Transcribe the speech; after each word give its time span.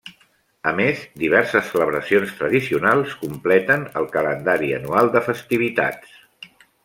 A 0.69 0.71
més, 0.77 1.01
diverses 1.23 1.67
celebracions 1.73 2.33
tradicionals 2.39 3.13
completen 3.25 3.85
el 4.01 4.09
calendari 4.17 4.75
anual 4.81 5.15
de 5.17 5.23
festivitats. 5.29 6.19